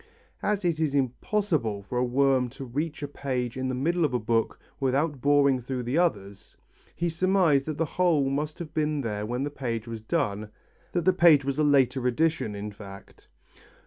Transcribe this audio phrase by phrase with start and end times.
[0.41, 4.09] As it was impossible for a worm to reach a page in the middle of
[4.13, 6.57] the book without boring through the others,
[6.95, 10.49] he surmised that the hole must have been there when the page was done,
[10.93, 13.27] that the page was a later addition in fact.